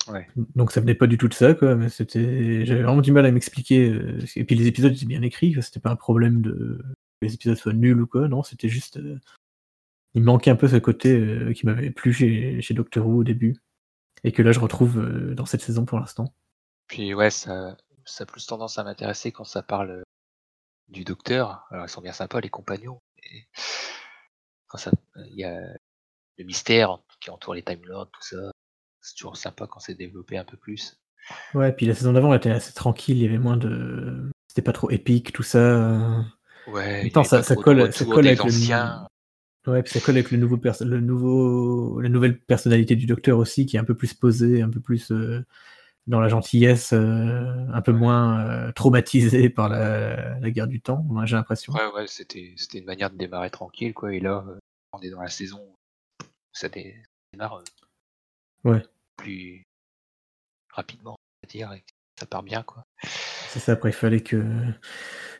[0.07, 0.25] Ouais.
[0.55, 2.65] Donc ça venait pas du tout de ça, quoi, mais c'était.
[2.65, 3.93] J'avais vraiment du mal à m'expliquer.
[4.35, 6.79] Et puis les épisodes étaient bien écrits, c'était pas un problème de.
[7.21, 8.99] que les épisodes soient nuls ou quoi, non, c'était juste.
[10.15, 13.55] Il manquait un peu ce côté qui m'avait plu chez, chez Doctor Who au début.
[14.23, 14.99] Et que là je retrouve
[15.35, 16.33] dans cette saison pour l'instant.
[16.87, 20.03] Puis ouais, ça, ça a plus tendance à m'intéresser quand ça parle
[20.89, 21.65] du docteur.
[21.71, 22.99] Alors ils sont bien sympas, les compagnons.
[23.17, 23.47] mais
[24.67, 24.91] quand ça,
[25.29, 25.59] il y a
[26.37, 28.51] le mystère qui entoure les Time Lords, tout ça.
[29.01, 30.97] C'est toujours sympa quand c'est développé un peu plus.
[31.53, 34.29] Ouais, puis la saison d'avant elle était assez tranquille, il y avait moins de.
[34.47, 35.57] C'était pas trop épique, tout ça.
[35.59, 36.21] euh.
[36.67, 38.51] Ouais, avait ça- colle- ça colle avec le-.
[39.67, 43.65] Ouais, puis ça colle avec le nouveau, le nouveau, la nouvelle personnalité du docteur aussi,
[43.65, 45.45] qui est un peu plus posée, un peu plus euh,
[46.07, 51.03] dans la gentillesse, euh, un peu moins euh, traumatisé par la, la guerre du temps,
[51.03, 51.73] moi, j'ai l'impression.
[51.73, 54.13] Ouais, ouais, c'était, c'était une manière de démarrer tranquille, quoi.
[54.13, 54.57] Et là, euh,
[54.93, 56.95] on est dans la saison où ça dé-
[57.33, 57.61] démarre
[58.63, 58.83] Ouais.
[59.17, 59.63] plus
[60.73, 61.83] rapidement, on va dire, et
[62.19, 62.83] ça part bien, quoi.
[63.49, 64.43] C'est ça, après il fallait que,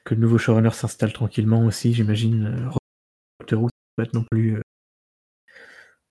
[0.04, 2.70] que le nouveau showrunner s'installe tranquillement aussi, j'imagine.
[3.40, 4.62] Doctor Who, pas être non plus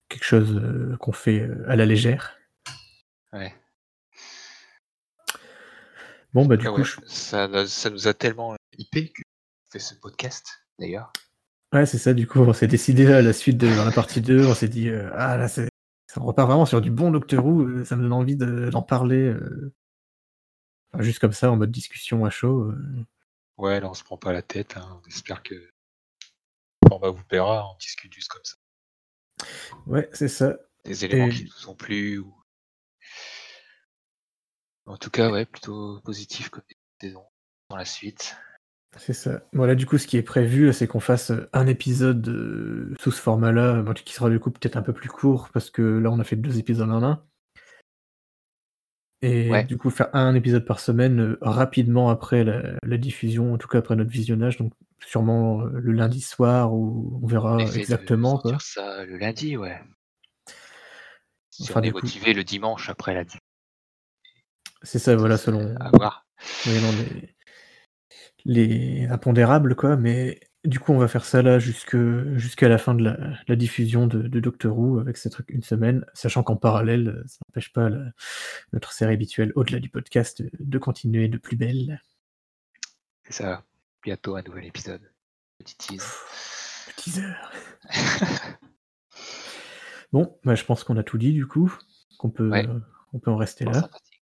[0.09, 2.38] quelque chose qu'on fait à la légère.
[3.33, 3.55] Ouais.
[6.37, 9.22] Bon, bah, du Ah coup, ouais, je- ça, ça nous a tellement hypé qu'on
[9.70, 10.46] fait ce podcast,
[10.79, 11.11] d'ailleurs.
[11.72, 14.46] ouais, c'est ça, du coup, on s'est décidé à la suite de la partie 2,
[14.46, 15.70] on s'est dit, euh, ah là, c'est...
[16.12, 18.83] ça repart vraiment sur du bon Doctor Who, euh, ça me donne envie de- d'en
[18.83, 19.72] parler, euh,
[20.92, 22.64] enfin, juste comme ça, en mode discussion à chaud.
[22.70, 23.07] euh.
[23.57, 24.77] Ouais, là, on se prend pas la tête.
[24.77, 25.01] hein.
[25.03, 25.55] On espère que
[26.90, 28.57] on va vous paiera, on discute juste comme ça.
[29.87, 30.59] Ouais, c'est ça.
[30.85, 32.18] Des éléments Et- qui nous ont plu.
[32.18, 32.35] Ou...
[34.87, 36.62] En tout cas, ouais, plutôt positif comme
[37.01, 37.25] saison
[37.70, 38.37] dans la suite.
[38.99, 39.42] C'est ça.
[39.53, 43.20] Voilà, du coup, ce qui est prévu, c'est qu'on fasse un épisode euh, sous ce
[43.20, 46.25] format-là, qui sera du coup peut-être un peu plus court, parce que là, on a
[46.25, 47.22] fait deux épisodes en un.
[49.22, 49.64] Et Ouais.
[49.64, 53.66] du coup, faire un épisode par semaine euh, rapidement après la, la diffusion, en tout
[53.68, 57.77] cas après notre visionnage, donc sûrement euh, le lundi soir, où on verra On de
[57.77, 58.38] exactement.
[58.38, 58.57] Quoi.
[58.61, 59.79] ça le lundi, ouais.
[61.51, 63.40] Si Enfin, on est coup- motivé le dimanche après la diffusion,
[64.87, 66.27] C'est ça, voilà, selon à voir.
[66.64, 67.35] moyennant les,
[68.44, 69.96] les impondérables, quoi.
[69.96, 73.18] Mais du coup, on va faire ça là jusqu'à la fin de la,
[73.49, 77.22] la diffusion de, de Doctor Who avec ces trucs une semaine, sachant qu'en parallèle, euh,
[77.27, 78.11] ça n'empêche pas la-
[78.72, 82.01] notre série habituelle, au-delà du podcast, euh, de continuer de plus belle.
[83.25, 83.64] C'est ça.
[84.05, 85.03] Bientôt un nouvel épisode.
[85.59, 86.12] Petit tease.
[86.87, 87.33] Le teaser.
[90.12, 91.72] bon, bah, je pense qu'on a tout dit du coup,
[92.18, 92.66] qu'on peut, Ouais.
[93.12, 93.81] on peut en rester Bon, là.
[93.81, 94.15] sympathique.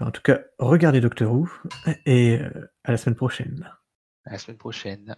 [0.00, 1.50] En tout cas, regardez Doctor Who
[2.06, 3.70] et euh, à la semaine prochaine.
[4.24, 5.16] À la semaine prochaine.